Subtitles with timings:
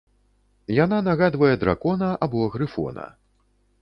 [0.83, 3.05] Яна нагадвае дракона або грыфона.